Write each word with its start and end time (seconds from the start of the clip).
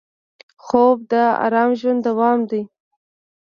خوب 0.65 0.97
د 1.11 1.13
ارام 1.45 1.71
ژوند 1.79 1.99
دوام 2.07 2.39
دی 2.49 2.61